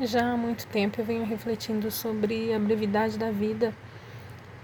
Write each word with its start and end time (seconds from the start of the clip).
Já 0.00 0.32
há 0.32 0.36
muito 0.36 0.64
tempo 0.68 1.00
eu 1.00 1.04
venho 1.04 1.24
refletindo 1.24 1.90
sobre 1.90 2.54
a 2.54 2.58
brevidade 2.58 3.18
da 3.18 3.32
vida 3.32 3.74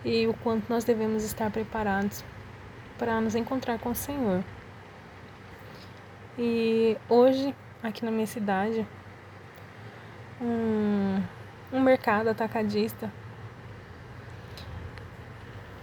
e 0.04 0.28
o 0.28 0.34
quanto 0.34 0.68
nós 0.68 0.84
devemos 0.84 1.24
estar 1.24 1.50
preparados 1.50 2.24
para 2.96 3.20
nos 3.20 3.34
encontrar 3.34 3.80
com 3.80 3.90
o 3.90 3.94
Senhor. 3.96 4.44
E 6.38 6.96
hoje, 7.08 7.52
aqui 7.82 8.04
na 8.04 8.12
minha 8.12 8.28
cidade, 8.28 8.86
um, 10.40 11.20
um 11.72 11.80
mercado 11.80 12.28
atacadista 12.28 13.12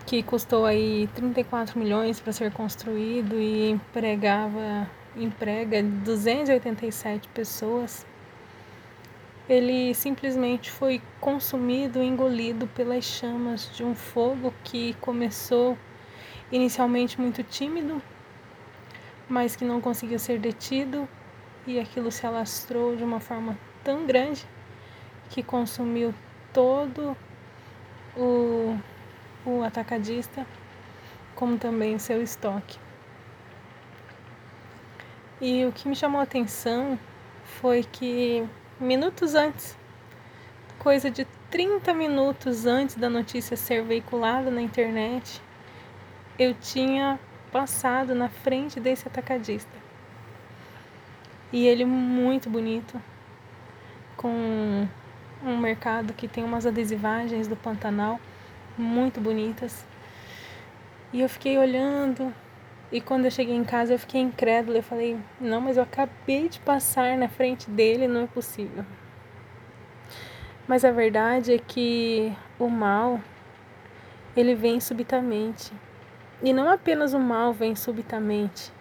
que 0.06 0.24
custou 0.24 0.66
aí 0.66 1.10
34 1.14 1.78
milhões 1.78 2.22
para 2.22 2.32
ser 2.32 2.54
construído 2.54 3.36
e 3.36 3.70
empregava 3.70 4.90
emprega 5.14 5.84
287 5.84 7.28
pessoas 7.28 8.06
ele 9.52 9.94
simplesmente 9.94 10.72
foi 10.72 11.02
consumido, 11.20 12.02
engolido 12.02 12.68
pelas 12.68 13.04
chamas 13.04 13.70
de 13.76 13.84
um 13.84 13.94
fogo 13.94 14.54
que 14.64 14.94
começou 15.02 15.78
inicialmente 16.50 17.20
muito 17.20 17.44
tímido, 17.44 18.02
mas 19.28 19.54
que 19.54 19.66
não 19.66 19.82
conseguiu 19.82 20.18
ser 20.18 20.40
detido 20.40 21.06
e 21.68 21.78
aquilo 21.78 22.10
se 22.14 22.26
alastrou 22.26 22.96
de 22.96 23.04
uma 23.04 23.20
forma 23.20 23.60
tão 23.84 24.06
grande 24.06 24.48
que 25.30 25.44
consumiu 25.44 26.16
todo 26.54 27.18
o, 28.16 28.78
o 29.46 29.64
atacadista, 29.64 30.48
como 31.36 31.58
também 31.58 31.94
o 31.96 32.00
seu 32.00 32.24
estoque. 32.24 32.80
E 35.42 35.66
o 35.66 35.74
que 35.74 35.90
me 35.90 35.96
chamou 35.96 36.22
a 36.22 36.24
atenção 36.24 36.98
foi 37.44 37.84
que 37.84 38.48
minutos 38.82 39.36
antes, 39.36 39.78
coisa 40.80 41.12
de 41.12 41.26
30 41.52 41.94
minutos 41.94 42.66
antes 42.66 42.96
da 42.96 43.10
notícia 43.10 43.56
ser 43.56 43.84
veiculada 43.84 44.50
na 44.50 44.62
internet, 44.62 45.40
eu 46.40 46.56
tinha 46.56 47.20
passado 47.52 48.16
na 48.16 48.28
frente 48.28 48.80
desse 48.80 49.08
atacadista. 49.08 49.72
E 51.54 51.68
ele 51.68 51.86
muito 51.86 52.50
bonito, 52.50 53.00
com 54.18 54.88
um 55.44 55.58
mercado 55.58 56.14
que 56.14 56.28
tem 56.28 56.44
umas 56.44 56.66
adesivagens 56.66 57.48
do 57.48 57.56
Pantanal 57.56 58.20
muito 58.78 59.22
bonitas. 59.22 59.86
E 61.14 61.22
eu 61.22 61.30
fiquei 61.30 61.58
olhando, 61.58 62.34
e 62.92 63.00
quando 63.00 63.26
eu 63.26 63.32
cheguei 63.32 63.56
em 63.56 63.64
casa, 63.64 63.94
eu 63.94 64.00
fiquei 64.00 64.20
incrédula. 64.20 64.78
Eu 64.78 64.84
falei: 64.84 65.18
não, 65.40 65.62
mas 65.62 65.78
eu 65.78 65.84
acabei 65.84 66.50
de 66.50 66.60
passar 66.60 67.18
na 67.18 67.30
frente 67.30 67.70
dele, 67.70 68.08
não 68.08 68.24
é 68.24 68.28
possível. 68.28 68.86
Mas 70.68 70.84
a 70.84 70.92
verdade 70.92 71.54
é 71.54 71.58
que 71.58 72.36
o 72.60 72.68
mal, 72.68 73.20
ele 74.36 74.56
vem 74.56 74.80
subitamente. 74.80 75.72
E 76.44 76.54
não 76.54 76.70
apenas 76.70 77.14
o 77.14 77.20
mal 77.20 77.54
vem 77.54 77.76
subitamente, 77.76 78.72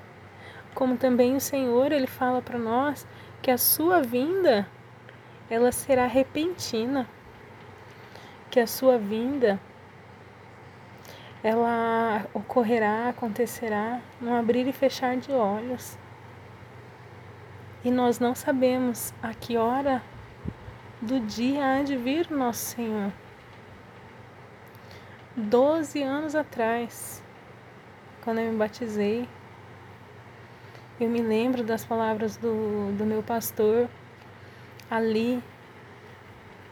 como 0.75 0.97
também 0.97 1.37
o 1.37 1.41
Senhor, 1.41 1.93
ele 1.93 2.07
fala 2.07 2.41
para 2.41 2.59
nós 2.59 3.07
que 3.43 3.51
a 3.51 3.59
sua 3.59 4.03
vinda, 4.03 4.67
ela 5.49 5.73
será 5.73 6.07
repentina. 6.07 7.07
Que 8.51 8.61
a 8.61 8.67
sua 8.67 8.99
vinda, 8.99 9.61
ela 11.43 12.27
ocorrerá, 12.35 13.09
acontecerá 13.09 14.01
num 14.21 14.35
abrir 14.35 14.67
e 14.67 14.73
fechar 14.73 15.17
de 15.17 15.33
olhos. 15.33 15.99
E 17.83 17.91
nós 17.91 18.19
não 18.19 18.35
sabemos 18.35 19.15
a 19.23 19.33
que 19.33 19.57
hora 19.57 20.03
do 21.01 21.19
dia 21.21 21.65
há 21.65 21.83
de 21.83 21.97
vir 21.97 22.29
o 22.31 22.37
nosso 22.37 22.77
Senhor. 22.77 23.11
Doze 25.35 26.03
anos 26.03 26.35
atrás, 26.35 27.23
quando 28.23 28.39
eu 28.39 28.53
me 28.53 28.59
batizei, 28.59 29.27
eu 31.01 31.09
me 31.09 31.23
lembro 31.23 31.65
das 31.65 31.85
palavras 31.85 32.37
do, 32.37 32.95
do 32.99 33.07
meu 33.07 33.23
pastor 33.23 33.89
ali 34.91 35.43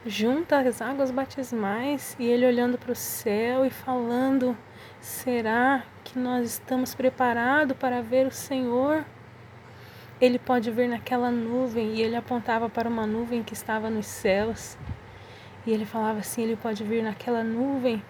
junto 0.07 0.55
às 0.55 0.81
águas 0.81 1.11
batismais 1.11 2.17
e 2.19 2.27
ele 2.27 2.47
olhando 2.47 2.79
para 2.79 2.93
o 2.93 2.97
céu 2.97 3.65
e 3.65 3.71
falando: 3.71 4.57
será 5.01 5.83
que 6.05 6.19
nós 6.19 6.53
estamos 6.53 6.95
preparados 6.95 7.77
para 7.77 8.03
ver 8.03 8.27
o 8.27 8.31
Senhor? 8.31 9.05
Ele 10.21 10.39
pode 10.39 10.71
vir 10.71 10.89
naquela 10.89 11.31
nuvem 11.31 11.95
e 11.95 12.03
ele 12.03 12.17
apontava 12.17 12.69
para 12.69 12.89
uma 12.89 13.07
nuvem 13.07 13.43
que 13.43 13.53
estava 13.55 13.89
nos 13.89 14.07
céus. 14.07 14.77
E 15.67 15.71
ele 15.71 15.85
falava 15.85 16.19
assim: 16.21 16.43
ele 16.43 16.57
pode 16.57 16.83
vir 16.83 17.03
naquela 17.03 17.45
nuvem. 17.45 18.03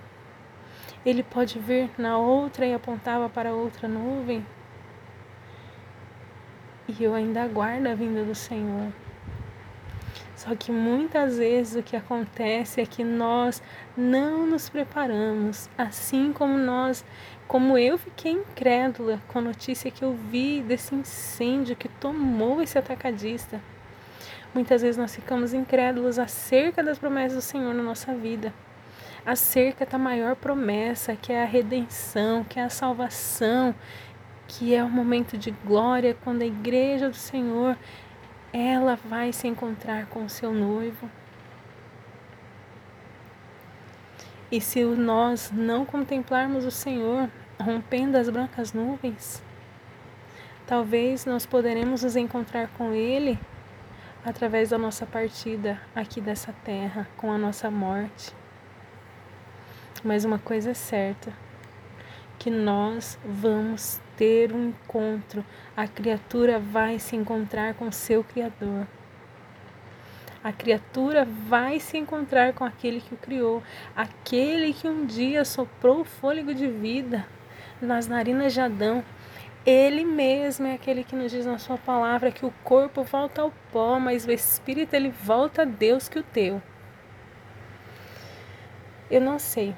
Ele 1.05 1.22
pode 1.22 1.59
vir 1.59 1.91
na 1.99 2.19
outra 2.19 2.66
e 2.66 2.75
apontava 2.75 3.28
para 3.28 3.53
outra 3.53 3.87
nuvem. 3.87 4.44
E 6.88 7.05
eu 7.05 7.15
ainda 7.15 7.43
aguardo 7.43 7.88
a 7.88 7.94
vinda 7.94 8.25
do 8.25 8.34
Senhor. 8.34 8.91
Só 10.38 10.54
que 10.54 10.71
muitas 10.71 11.37
vezes 11.37 11.75
o 11.75 11.82
que 11.82 11.97
acontece 11.97 12.81
é 12.81 12.87
que 12.87 13.03
nós 13.03 13.60
não 13.97 14.47
nos 14.47 14.69
preparamos, 14.69 15.69
assim 15.76 16.32
como 16.32 16.56
nós, 16.56 17.04
como 17.49 17.76
eu 17.76 17.99
fiquei 17.99 18.31
incrédula 18.31 19.21
com 19.26 19.41
a 19.41 19.43
notícia 19.43 19.91
que 19.91 20.04
eu 20.04 20.12
vi 20.12 20.62
desse 20.62 20.94
incêndio 20.94 21.75
que 21.75 21.88
tomou 21.88 22.62
esse 22.62 22.78
atacadista. 22.78 23.60
Muitas 24.54 24.81
vezes 24.81 24.97
nós 24.97 25.12
ficamos 25.12 25.53
incrédulos 25.53 26.21
acerca 26.21 26.84
das 26.84 27.00
promessas 27.00 27.38
do 27.38 27.43
Senhor 27.43 27.75
na 27.75 27.82
nossa 27.82 28.15
vida, 28.15 28.55
acerca 29.26 29.84
da 29.84 29.99
maior 29.99 30.37
promessa, 30.37 31.16
que 31.16 31.32
é 31.32 31.43
a 31.43 31.47
redenção, 31.47 32.44
que 32.44 32.60
é 32.60 32.62
a 32.62 32.70
salvação, 32.70 33.75
que 34.47 34.72
é 34.72 34.84
o 34.84 34.88
momento 34.88 35.37
de 35.37 35.50
glória 35.66 36.16
quando 36.22 36.43
a 36.43 36.47
igreja 36.47 37.09
do 37.09 37.16
Senhor 37.16 37.76
ela 38.53 38.97
vai 38.97 39.33
se 39.33 39.47
encontrar 39.47 40.07
com 40.07 40.29
seu 40.29 40.53
noivo. 40.53 41.11
E 44.51 44.61
se 44.61 44.83
nós 44.83 45.51
não 45.53 45.85
contemplarmos 45.85 46.65
o 46.65 46.71
Senhor 46.71 47.29
rompendo 47.61 48.17
as 48.17 48.31
brancas 48.31 48.73
nuvens, 48.73 49.43
talvez 50.67 51.27
nós 51.27 51.45
poderemos 51.45 52.03
nos 52.03 52.17
encontrar 52.17 52.69
com 52.69 52.93
Ele 52.93 53.39
através 54.25 54.71
da 54.71 54.79
nossa 54.79 55.05
partida 55.05 55.81
aqui 55.95 56.21
dessa 56.21 56.53
terra, 56.65 57.07
com 57.17 57.31
a 57.31 57.39
nossa 57.39 57.71
morte. 57.71 58.33
Mas 60.03 60.25
uma 60.25 60.39
coisa 60.39 60.71
é 60.71 60.75
certa, 60.75 61.33
que 62.39 62.51
nós 62.51 63.19
vamos 63.25 64.01
ter 64.19 64.53
um 64.53 64.71
encontro, 64.71 65.45
a 65.77 65.87
criatura 65.87 66.59
vai 66.59 66.99
se 66.99 67.15
encontrar 67.15 67.75
com 67.75 67.91
seu 67.93 68.25
Criador. 68.25 68.87
A 70.43 70.53
criatura 70.53 71.25
vai 71.25 71.79
se 71.79 71.97
encontrar 71.97 72.53
com 72.53 72.65
aquele 72.65 73.01
que 73.01 73.15
o 73.15 73.17
criou, 73.17 73.62
aquele 73.95 74.73
que 74.73 74.89
um 74.89 75.06
dia 75.06 75.45
soprou 75.45 76.01
o 76.01 76.05
fôlego 76.05 76.53
de 76.53 76.67
vida 76.67 77.27
nas 77.81 78.09
narinas 78.09 78.53
de 78.53 78.61
Adão. 78.61 79.05
Ele 79.65 80.05
mesmo 80.05 80.67
é 80.67 80.75
aquele 80.75 81.05
que 81.05 81.15
nos 81.15 81.31
diz 81.31 81.47
na 81.47 81.59
sua 81.59 81.77
palavra 81.77 82.31
que 82.31 82.47
o 82.47 82.55
corpo 82.65 83.03
volta 83.05 83.43
ao 83.43 83.53
pó, 83.73 83.99
mas 83.99 84.27
o 84.27 84.33
espírito 84.33 84.95
ele 84.95 85.11
volta 85.11 85.62
a 85.62 85.65
Deus 85.65 86.09
que 86.09 86.19
o 86.19 86.23
teu. 86.23 86.62
Eu 89.11 89.21
não 89.21 89.39
sei 89.39 89.75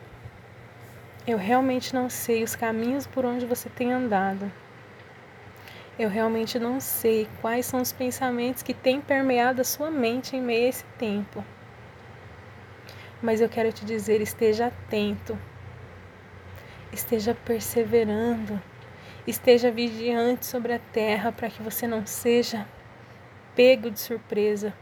eu 1.27 1.37
realmente 1.37 1.95
não 1.95 2.09
sei 2.09 2.43
os 2.43 2.57
caminhos 2.57 3.07
por 3.07 3.25
onde 3.25 3.45
você 3.45 3.69
tem 3.69 3.93
andado. 3.93 4.51
Eu 5.99 6.09
realmente 6.09 6.59
não 6.59 6.81
sei 6.81 7.29
quais 7.43 7.67
são 7.67 7.81
os 7.81 7.93
pensamentos 7.93 8.63
que 8.63 8.73
têm 8.73 9.01
permeado 9.01 9.61
a 9.61 9.65
sua 9.65 9.91
mente 9.91 10.35
em 10.35 10.41
meio 10.41 10.67
a 10.67 10.69
esse 10.69 10.85
tempo. 10.99 11.45
Mas 13.21 13.41
eu 13.41 13.51
quero 13.51 13.71
te 13.71 13.85
dizer: 13.85 14.23
esteja 14.23 14.69
atento, 14.69 15.39
esteja 16.91 17.35
perseverando, 17.35 18.61
esteja 19.27 19.71
vigiante 19.71 20.47
sobre 20.47 20.73
a 20.73 20.79
terra 20.79 21.31
para 21.31 21.51
que 21.51 21.63
você 21.63 21.87
não 21.87 22.07
seja 22.07 22.67
pego 23.55 23.91
de 23.91 24.01
surpresa, 24.01 24.73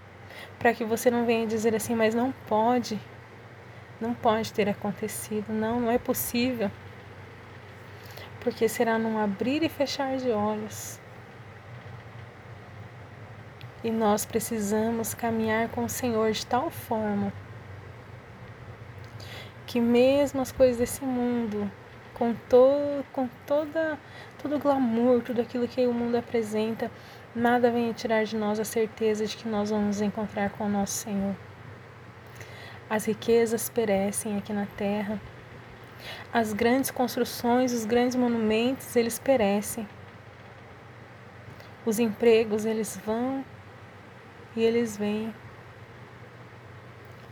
para 0.57 0.73
que 0.73 0.85
você 0.85 1.11
não 1.11 1.27
venha 1.27 1.49
dizer 1.49 1.75
assim, 1.75 1.97
mas 1.97 2.15
não 2.15 2.31
pode 2.47 3.01
não 4.01 4.15
pode 4.15 4.53
ter 4.53 4.69
acontecido, 4.69 5.53
não, 5.53 5.81
não 5.81 5.91
é 5.91 5.99
possível. 5.99 6.71
Porque 8.41 8.69
será 8.69 8.99
num 8.99 9.19
abrir 9.19 9.63
e 9.63 9.69
fechar 9.69 10.17
de 10.17 10.31
olhos. 10.31 11.01
E 13.83 13.91
nós 13.91 14.25
precisamos 14.25 15.15
caminhar 15.15 15.69
com 15.69 15.85
o 15.85 15.89
Senhor 15.89 16.31
de 16.33 16.45
tal 16.47 16.71
forma 16.71 17.33
que 19.67 19.81
mesmo 19.81 20.41
as 20.41 20.51
coisas 20.51 20.79
desse 20.79 21.05
mundo, 21.05 21.71
com, 22.15 22.35
to, 22.49 23.05
com 23.13 23.29
toda, 23.47 23.99
todo 24.43 24.57
o 24.57 24.59
glamour, 24.59 25.23
tudo 25.23 25.43
aquilo 25.43 25.69
que 25.69 25.87
o 25.87 25.93
mundo 25.93 26.17
apresenta, 26.17 26.91
nada 27.35 27.71
venha 27.71 27.93
tirar 27.93 28.25
de 28.25 28.35
nós 28.35 28.59
a 28.59 28.65
certeza 28.65 29.27
de 29.27 29.37
que 29.37 29.47
nós 29.47 29.69
vamos 29.69 29.87
nos 29.87 30.01
encontrar 30.01 30.51
com 30.51 30.65
o 30.65 30.69
nosso 30.69 30.95
Senhor. 30.95 31.37
As 32.89 33.05
riquezas 33.05 33.69
perecem 33.69 34.39
aqui 34.39 34.53
na 34.53 34.67
terra, 34.67 35.21
as 36.33 36.53
grandes 36.53 36.91
construções, 36.91 37.73
os 37.73 37.85
grandes 37.85 38.17
monumentos, 38.17 38.95
eles 38.97 39.19
perecem. 39.19 39.89
Os 41.85 41.99
empregos, 41.99 42.65
eles 42.65 43.01
vão 43.05 43.45
e 44.55 44.63
eles 44.63 44.97
vêm. 44.97 45.35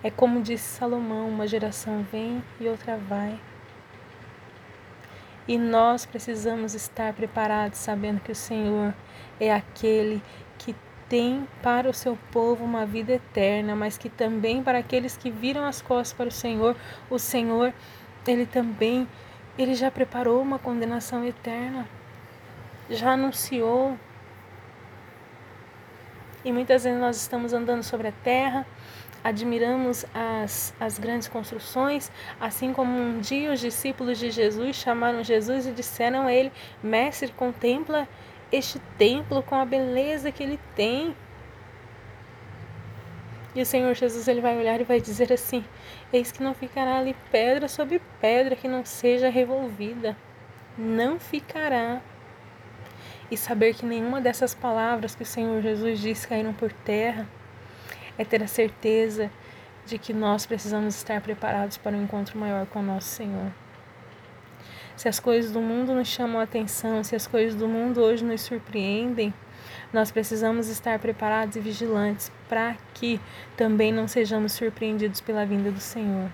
É 0.03 0.11
como 0.11 0.43
disse 0.43 0.79
Salomão: 0.79 1.29
uma 1.29 1.47
geração 1.47 2.03
vem 2.11 2.43
e 2.61 2.69
outra 2.69 2.97
vai. 2.97 3.39
E 5.49 5.57
nós 5.57 6.05
precisamos 6.05 6.75
estar 6.75 7.13
preparados, 7.13 7.79
sabendo 7.79 8.21
que 8.21 8.33
o 8.33 8.37
Senhor 8.37 8.93
é 9.39 9.53
aquele 9.53 10.21
que 10.21 10.46
tem 11.09 11.47
para 11.63 11.89
o 11.89 11.95
seu 11.95 12.19
povo 12.33 12.65
uma 12.65 12.85
vida 12.85 13.13
eterna, 13.13 13.75
mas 13.77 13.97
que 13.97 14.09
também 14.09 14.63
para 14.63 14.79
aqueles 14.79 15.17
que 15.17 15.31
viram 15.31 15.65
as 15.65 15.81
costas 15.81 16.13
para 16.13 16.29
o 16.29 16.33
Senhor, 16.33 16.77
o 17.09 17.19
Senhor, 17.19 17.73
ele 18.27 18.47
também, 18.47 19.09
ele 19.57 19.75
já 19.75 19.91
preparou 19.91 20.43
uma 20.43 20.59
condenação 20.59 21.25
eterna. 21.25 21.89
Já 22.91 23.13
anunciou. 23.13 23.97
E 26.45 26.53
muitas 26.53 26.85
vezes 26.85 27.01
nós 27.01 27.17
estamos 27.17 27.53
andando 27.53 27.83
sobre 27.83 28.09
a 28.09 28.13
terra, 28.13 28.65
admiramos 29.25 30.07
as, 30.15 30.73
as 30.79 30.99
grandes 30.99 31.27
construções, 31.27 32.13
assim 32.41 32.73
como 32.73 32.97
um 32.97 33.19
dia 33.19 33.53
os 33.53 33.59
discípulos 33.59 34.19
de 34.19 34.31
Jesus 34.31 34.77
chamaram 34.77 35.25
Jesus 35.25 35.67
e 35.67 35.73
disseram 35.73 36.27
a 36.27 36.33
ele: 36.33 36.53
Mestre, 36.81 37.33
contempla 37.33 38.09
este 38.51 38.79
templo 38.99 39.43
com 39.43 39.55
a 39.55 39.65
beleza 39.65 40.33
que 40.33 40.43
ele 40.43 40.59
tem. 40.75 41.17
E 43.55 43.63
o 43.63 43.67
Senhor 43.67 43.95
Jesus 43.95 44.29
ele 44.29 44.41
vai 44.41 44.57
olhar 44.57 44.81
e 44.81 44.85
vai 44.85 45.01
dizer 45.01 45.33
assim: 45.33 45.65
Eis 46.13 46.31
que 46.31 46.43
não 46.43 46.55
ficará 46.55 46.99
ali 46.99 47.17
pedra 47.31 47.69
sobre 47.69 48.01
pedra 48.21 48.55
que 48.55 48.69
não 48.69 48.85
seja 48.85 49.29
revolvida. 49.29 50.17
Não 50.77 51.19
ficará. 51.19 52.01
E 53.31 53.37
saber 53.37 53.75
que 53.75 53.85
nenhuma 53.85 54.21
dessas 54.21 54.55
palavras 54.55 55.15
que 55.15 55.23
o 55.23 55.27
Senhor 55.27 55.61
Jesus 55.61 55.99
disse 55.99 56.29
caíram 56.29 56.53
por 56.53 56.73
terra 56.73 57.27
é 58.19 58.25
ter 58.25 58.43
a 58.43 58.47
certeza 58.47 59.31
de 59.85 59.99
que 59.99 60.13
nós 60.13 60.47
precisamos 60.47 60.97
estar 60.97 61.21
preparados 61.21 61.77
para 61.77 61.97
um 61.97 62.03
encontro 62.03 62.39
maior 62.39 62.67
com 62.67 62.81
o 62.81 62.83
nosso 62.83 63.09
Senhor. 63.09 63.53
Se 64.97 65.09
as 65.09 65.21
coisas 65.21 65.53
do 65.53 65.61
mundo 65.61 65.95
nos 65.95 66.09
chamam 66.09 66.41
a 66.41 66.45
atenção, 66.45 67.05
se 67.05 67.15
as 67.15 67.27
coisas 67.27 67.55
do 67.55 67.69
mundo 67.69 68.01
hoje 68.01 68.25
nos 68.25 68.41
surpreendem, 68.41 69.33
nós 69.93 70.11
precisamos 70.11 70.69
estar 70.69 70.99
preparados 70.99 71.57
e 71.57 71.61
vigilantes 71.61 72.31
para 72.49 72.77
que 72.95 73.21
também 73.57 73.93
não 73.93 74.09
sejamos 74.09 74.53
surpreendidos 74.53 75.21
pela 75.21 75.45
vinda 75.45 75.71
do 75.71 75.81
Senhor. 75.81 76.31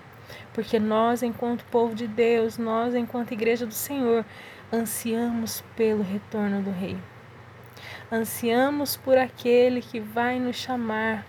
Porque 0.53 0.79
nós, 0.79 1.23
enquanto 1.23 1.65
povo 1.65 1.93
de 1.93 2.07
Deus, 2.07 2.57
nós, 2.57 2.95
enquanto 2.95 3.33
igreja 3.33 3.65
do 3.65 3.73
Senhor, 3.73 4.25
ansiamos 4.71 5.63
pelo 5.75 6.01
retorno 6.03 6.61
do 6.61 6.71
Rei. 6.71 6.97
Ansiamos 8.11 8.95
por 8.95 9.17
aquele 9.17 9.81
que 9.81 9.99
vai 9.99 10.39
nos 10.39 10.55
chamar 10.55 11.25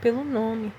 pelo 0.00 0.24
nome. 0.24 0.72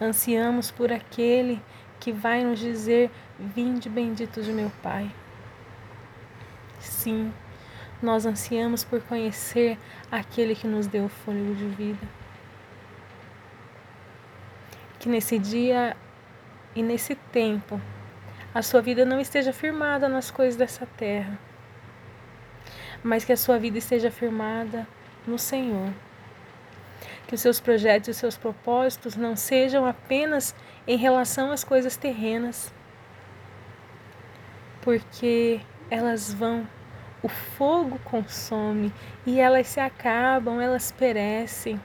Ansiamos 0.00 0.70
por 0.70 0.92
aquele 0.92 1.56
que 1.56 1.62
vai 2.10 2.42
nos 2.42 2.58
dizer: 2.58 3.10
Vinde 3.38 3.88
bendito 3.88 4.42
de 4.42 4.52
meu 4.52 4.72
Pai. 4.82 5.10
Sim, 6.78 7.32
nós 8.02 8.24
ansiamos 8.24 8.82
por 8.82 9.02
conhecer 9.02 9.78
aquele 10.10 10.54
que 10.54 10.66
nos 10.66 10.86
deu 10.86 11.04
o 11.04 11.08
fôlego 11.08 11.54
de 11.54 11.66
vida. 11.66 12.08
Que 14.98 15.08
nesse 15.08 15.38
dia 15.38 15.94
e 16.74 16.82
nesse 16.82 17.14
tempo 17.14 17.80
a 18.54 18.62
sua 18.62 18.80
vida 18.80 19.04
não 19.04 19.20
esteja 19.20 19.52
firmada 19.52 20.08
nas 20.08 20.30
coisas 20.30 20.56
dessa 20.56 20.86
terra, 20.86 21.38
mas 23.02 23.24
que 23.24 23.32
a 23.32 23.36
sua 23.36 23.58
vida 23.58 23.76
esteja 23.76 24.10
firmada 24.10 24.86
no 25.26 25.38
Senhor 25.38 25.92
que 27.30 27.36
os 27.36 27.40
seus 27.40 27.60
projetos 27.60 28.08
e 28.08 28.10
os 28.10 28.16
seus 28.16 28.36
propósitos 28.36 29.14
não 29.14 29.36
sejam 29.36 29.86
apenas 29.86 30.52
em 30.90 30.96
relação 30.96 31.52
às 31.52 31.62
coisas 31.62 31.96
terrenas, 31.96 32.74
porque 34.82 35.60
elas 35.88 36.34
vão, 36.34 36.66
o 37.22 37.28
fogo 37.28 37.96
consome 38.02 38.92
e 39.24 39.38
elas 39.38 39.68
se 39.68 39.78
acabam, 39.78 40.60
elas 40.60 40.90
perecem. 40.90 41.80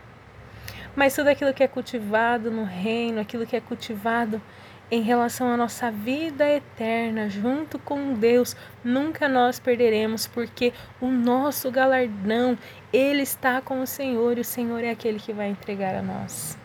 Mas 0.95 1.13
tudo 1.13 1.27
aquilo 1.27 1.53
que 1.53 1.61
é 1.61 1.67
cultivado 1.67 2.49
no 2.49 2.63
reino, 2.63 3.21
aquilo 3.21 3.45
que 3.45 3.55
é 3.55 3.61
cultivado 3.61 4.41
em 4.89 5.03
relação 5.03 5.51
à 5.51 5.55
nossa 5.55 5.91
vida 5.91 6.49
eterna 6.49 7.29
junto 7.29 7.77
com 7.77 8.15
Deus, 8.15 8.55
nunca 8.83 9.29
nós 9.29 9.59
perderemos, 9.59 10.25
porque 10.25 10.73
o 10.99 11.11
nosso 11.11 11.69
galardão, 11.69 12.57
ele 12.91 13.21
está 13.21 13.61
com 13.61 13.81
o 13.81 13.85
Senhor 13.85 14.35
e 14.39 14.41
o 14.41 14.45
Senhor 14.45 14.83
é 14.83 14.89
aquele 14.89 15.19
que 15.19 15.31
vai 15.31 15.49
entregar 15.49 15.93
a 15.93 16.01
nós. 16.01 16.64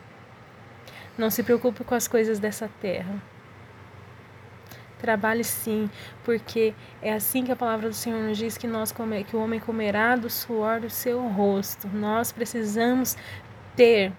Não 1.21 1.29
se 1.29 1.43
preocupe 1.43 1.83
com 1.83 1.93
as 1.93 2.07
coisas 2.07 2.39
dessa 2.39 2.67
terra. 2.81 3.21
Trabalhe 4.97 5.43
sim, 5.43 5.87
porque 6.23 6.73
é 6.99 7.13
assim 7.13 7.43
que 7.43 7.51
a 7.51 7.55
palavra 7.55 7.89
do 7.89 7.93
Senhor 7.93 8.19
nos 8.23 8.39
diz 8.39 8.57
que 8.57 8.65
nós 8.65 8.91
come, 8.91 9.23
que 9.23 9.35
o 9.35 9.39
homem 9.39 9.59
comerá 9.59 10.15
do 10.15 10.31
suor 10.31 10.79
do 10.79 10.89
seu 10.89 11.21
rosto. 11.27 11.87
Nós 11.87 12.31
precisamos 12.31 13.15
ter 13.75 14.11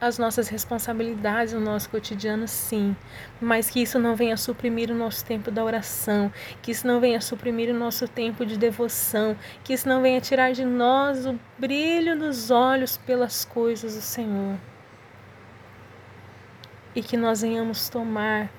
as 0.00 0.16
nossas 0.16 0.48
responsabilidades 0.48 1.52
no 1.52 1.60
nosso 1.60 1.90
cotidiano, 1.90 2.48
sim, 2.48 2.96
mas 3.38 3.68
que 3.68 3.82
isso 3.82 3.98
não 3.98 4.16
venha 4.16 4.38
suprimir 4.38 4.90
o 4.90 4.94
nosso 4.94 5.22
tempo 5.22 5.50
da 5.50 5.62
oração, 5.62 6.32
que 6.62 6.70
isso 6.70 6.86
não 6.86 6.98
venha 6.98 7.20
suprimir 7.20 7.68
o 7.68 7.78
nosso 7.78 8.08
tempo 8.08 8.46
de 8.46 8.56
devoção, 8.56 9.36
que 9.62 9.74
isso 9.74 9.86
não 9.86 10.00
venha 10.00 10.18
tirar 10.22 10.52
de 10.52 10.64
nós 10.64 11.26
o 11.26 11.38
brilho 11.58 12.18
dos 12.18 12.50
olhos 12.50 12.96
pelas 12.96 13.44
coisas 13.44 13.94
do 13.94 14.00
Senhor. 14.00 14.56
E 16.96 17.02
que 17.02 17.16
nós 17.16 17.42
venhamos 17.42 17.88
tomar 17.88 18.50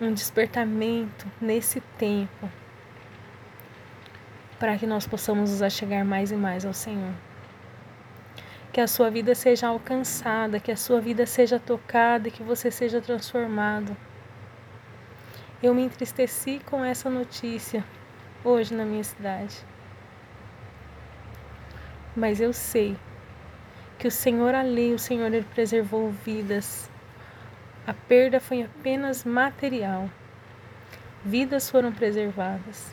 um 0.00 0.10
despertamento 0.10 1.26
nesse 1.38 1.82
tempo, 1.98 2.48
para 4.58 4.78
que 4.78 4.86
nós 4.86 5.06
possamos 5.06 5.50
nos 5.50 5.60
achegar 5.60 6.02
mais 6.02 6.32
e 6.32 6.36
mais 6.36 6.64
ao 6.64 6.72
Senhor 6.72 7.12
que 8.76 8.80
a 8.82 8.86
sua 8.86 9.08
vida 9.08 9.34
seja 9.34 9.68
alcançada, 9.68 10.60
que 10.60 10.70
a 10.70 10.76
sua 10.76 11.00
vida 11.00 11.24
seja 11.24 11.58
tocada 11.58 12.28
e 12.28 12.30
que 12.30 12.42
você 12.42 12.70
seja 12.70 13.00
transformado. 13.00 13.96
Eu 15.62 15.74
me 15.74 15.80
entristeci 15.80 16.60
com 16.66 16.84
essa 16.84 17.08
notícia 17.08 17.82
hoje 18.44 18.74
na 18.74 18.84
minha 18.84 19.02
cidade. 19.02 19.56
Mas 22.14 22.38
eu 22.38 22.52
sei 22.52 22.98
que 23.98 24.06
o 24.06 24.10
Senhor 24.10 24.54
ali, 24.54 24.92
o 24.92 24.98
Senhor 24.98 25.32
ele 25.32 25.46
preservou 25.54 26.10
vidas. 26.10 26.90
A 27.86 27.94
perda 27.94 28.40
foi 28.40 28.62
apenas 28.62 29.24
material. 29.24 30.10
Vidas 31.24 31.70
foram 31.70 31.92
preservadas. 31.92 32.92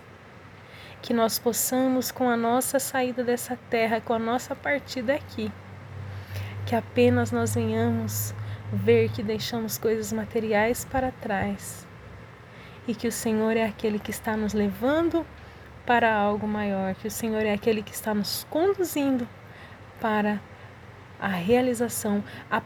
Que 1.01 1.13
nós 1.13 1.39
possamos, 1.39 2.11
com 2.11 2.29
a 2.29 2.37
nossa 2.37 2.77
saída 2.77 3.23
dessa 3.23 3.57
terra, 3.71 3.99
com 3.99 4.13
a 4.13 4.19
nossa 4.19 4.55
partida 4.55 5.15
aqui, 5.15 5.51
que 6.67 6.75
apenas 6.75 7.31
nós 7.31 7.55
venhamos 7.55 8.35
ver 8.71 9.09
que 9.09 9.23
deixamos 9.23 9.79
coisas 9.79 10.13
materiais 10.13 10.85
para 10.85 11.11
trás 11.11 11.87
e 12.87 12.93
que 12.93 13.07
o 13.07 13.11
Senhor 13.11 13.57
é 13.57 13.65
aquele 13.65 13.97
que 13.97 14.11
está 14.11 14.37
nos 14.37 14.53
levando 14.53 15.25
para 15.85 16.13
algo 16.13 16.47
maior, 16.47 16.93
que 16.95 17.07
o 17.07 17.11
Senhor 17.11 17.45
é 17.45 17.53
aquele 17.53 17.81
que 17.81 17.93
está 17.93 18.13
nos 18.13 18.45
conduzindo 18.49 19.27
para 19.99 20.39
a 21.19 21.27
realização, 21.27 22.23
a 22.49 22.61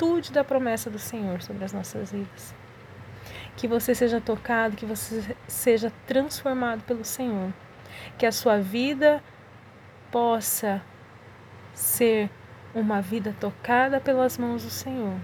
plenitude 0.00 0.32
da 0.32 0.42
promessa 0.42 0.88
do 0.88 0.98
Senhor 0.98 1.42
sobre 1.42 1.62
as 1.62 1.72
nossas 1.72 2.10
vidas. 2.10 2.54
Que 3.56 3.68
você 3.68 3.94
seja 3.94 4.20
tocado, 4.20 4.76
que 4.76 4.86
você 4.86 5.36
seja 5.46 5.92
transformado 6.06 6.82
pelo 6.84 7.04
Senhor, 7.04 7.52
que 8.16 8.24
a 8.24 8.32
sua 8.32 8.58
vida 8.58 9.22
possa 10.10 10.80
ser 11.74 12.30
uma 12.74 13.02
vida 13.02 13.36
tocada 13.38 14.00
pelas 14.00 14.38
mãos 14.38 14.64
do 14.64 14.70
Senhor. 14.70 15.16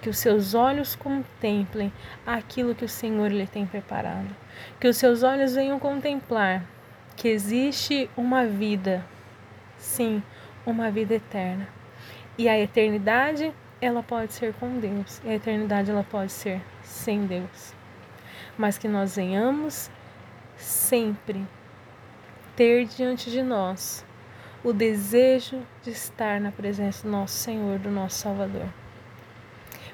Que 0.00 0.08
os 0.08 0.18
seus 0.18 0.54
olhos 0.54 0.96
contemplem 0.96 1.92
aquilo 2.26 2.74
que 2.74 2.84
o 2.84 2.88
Senhor 2.88 3.30
lhe 3.30 3.46
tem 3.46 3.66
preparado. 3.66 4.34
Que 4.80 4.88
os 4.88 4.96
seus 4.96 5.22
olhos 5.22 5.54
venham 5.54 5.78
contemplar 5.78 6.62
que 7.14 7.28
existe 7.28 8.08
uma 8.16 8.46
vida, 8.46 9.04
sim, 9.76 10.22
uma 10.64 10.90
vida 10.90 11.14
eterna. 11.14 11.68
E 12.38 12.48
a 12.48 12.56
eternidade, 12.56 13.52
ela 13.80 14.02
pode 14.02 14.32
ser 14.32 14.52
com 14.54 14.78
Deus, 14.78 15.20
e 15.24 15.30
a 15.30 15.34
eternidade 15.34 15.90
ela 15.90 16.04
pode 16.04 16.32
ser 16.32 16.60
sem 16.82 17.26
Deus. 17.26 17.74
Mas 18.56 18.76
que 18.76 18.88
nós 18.88 19.16
venhamos 19.16 19.90
sempre 20.56 21.46
ter 22.56 22.86
diante 22.86 23.30
de 23.30 23.42
nós 23.42 24.04
o 24.64 24.72
desejo 24.72 25.62
de 25.82 25.90
estar 25.90 26.40
na 26.40 26.50
presença 26.50 27.04
do 27.04 27.10
nosso 27.10 27.34
Senhor, 27.34 27.78
do 27.78 27.90
nosso 27.90 28.18
Salvador. 28.18 28.66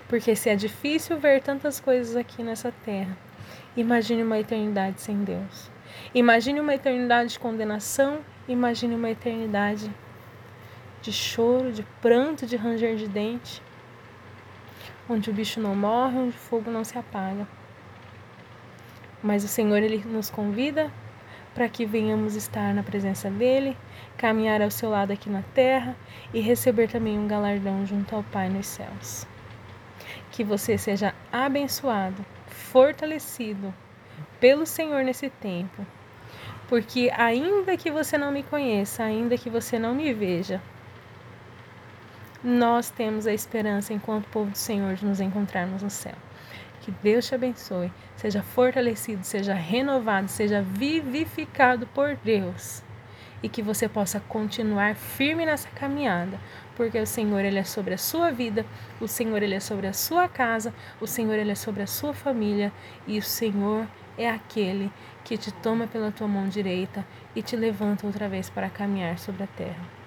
Porque 0.08 0.34
se 0.34 0.48
é 0.48 0.56
difícil 0.56 1.18
ver 1.18 1.42
tantas 1.42 1.78
coisas 1.78 2.16
aqui 2.16 2.42
nessa 2.42 2.72
terra, 2.84 3.16
imagine 3.76 4.22
uma 4.22 4.38
eternidade 4.38 5.00
sem 5.00 5.22
Deus. 5.22 5.70
Imagine 6.14 6.60
uma 6.60 6.74
eternidade 6.74 7.32
de 7.32 7.38
condenação, 7.38 8.20
imagine 8.48 8.94
uma 8.94 9.10
eternidade 9.10 9.90
de 11.02 11.12
choro, 11.12 11.70
de 11.70 11.82
pranto, 12.00 12.46
de 12.46 12.56
ranger 12.56 12.96
de 12.96 13.06
dente, 13.06 13.62
onde 15.08 15.30
o 15.30 15.32
bicho 15.32 15.60
não 15.60 15.74
morre, 15.74 16.18
onde 16.18 16.36
o 16.36 16.40
fogo 16.40 16.70
não 16.70 16.84
se 16.84 16.98
apaga. 16.98 17.46
Mas 19.22 19.44
o 19.44 19.48
Senhor 19.48 19.82
ele 19.82 20.04
nos 20.06 20.30
convida 20.30 20.90
para 21.54 21.68
que 21.68 21.86
venhamos 21.86 22.34
estar 22.34 22.74
na 22.74 22.82
presença 22.82 23.30
dele, 23.30 23.76
caminhar 24.18 24.60
ao 24.60 24.70
seu 24.70 24.90
lado 24.90 25.12
aqui 25.12 25.30
na 25.30 25.42
terra 25.54 25.96
e 26.32 26.40
receber 26.40 26.88
também 26.88 27.18
um 27.18 27.28
galardão 27.28 27.86
junto 27.86 28.14
ao 28.14 28.24
Pai 28.24 28.48
nos 28.48 28.66
céus. 28.66 29.26
Que 30.32 30.42
você 30.42 30.76
seja 30.76 31.14
abençoado, 31.32 32.24
fortalecido 32.46 33.72
pelo 34.40 34.66
Senhor 34.66 35.04
nesse 35.04 35.30
tempo. 35.30 35.86
Porque 36.68 37.10
ainda 37.16 37.76
que 37.76 37.90
você 37.90 38.18
não 38.18 38.32
me 38.32 38.42
conheça, 38.42 39.04
ainda 39.04 39.38
que 39.38 39.48
você 39.48 39.78
não 39.78 39.94
me 39.94 40.12
veja, 40.12 40.60
nós 42.44 42.90
temos 42.90 43.26
a 43.26 43.32
esperança, 43.32 43.94
enquanto 43.94 44.28
povo 44.28 44.50
do 44.50 44.58
Senhor, 44.58 44.94
de 44.94 45.06
nos 45.06 45.18
encontrarmos 45.18 45.82
no 45.82 45.88
céu. 45.88 46.14
Que 46.82 46.90
Deus 46.90 47.26
te 47.26 47.34
abençoe, 47.34 47.90
seja 48.14 48.42
fortalecido, 48.42 49.24
seja 49.24 49.54
renovado, 49.54 50.28
seja 50.28 50.60
vivificado 50.60 51.86
por 51.86 52.14
Deus 52.16 52.82
e 53.42 53.48
que 53.48 53.62
você 53.62 53.88
possa 53.88 54.20
continuar 54.20 54.94
firme 54.94 55.46
nessa 55.46 55.68
caminhada, 55.70 56.38
porque 56.76 56.98
o 56.98 57.06
Senhor 57.06 57.40
ele 57.44 57.58
é 57.58 57.64
sobre 57.64 57.94
a 57.94 57.98
sua 57.98 58.30
vida, 58.30 58.64
o 59.00 59.08
Senhor 59.08 59.42
ele 59.42 59.54
é 59.54 59.60
sobre 59.60 59.86
a 59.86 59.92
sua 59.92 60.28
casa, 60.28 60.74
o 61.00 61.06
Senhor 61.06 61.34
ele 61.34 61.52
é 61.52 61.54
sobre 61.54 61.82
a 61.82 61.86
sua 61.86 62.12
família 62.12 62.72
e 63.06 63.18
o 63.18 63.22
Senhor 63.22 63.86
é 64.16 64.28
aquele 64.28 64.92
que 65.24 65.36
te 65.38 65.50
toma 65.52 65.86
pela 65.86 66.12
tua 66.12 66.28
mão 66.28 66.48
direita 66.48 67.06
e 67.34 67.42
te 67.42 67.56
levanta 67.56 68.06
outra 68.06 68.28
vez 68.28 68.50
para 68.50 68.70
caminhar 68.70 69.18
sobre 69.18 69.42
a 69.42 69.46
terra. 69.46 70.03